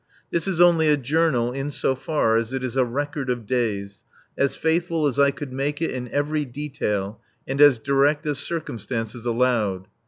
[0.31, 4.03] This is only a Journal in so far as it is a record of days,
[4.35, 9.27] as faithful as I could make it in every detail, and as direct as circumstances
[9.27, 9.87] allowed.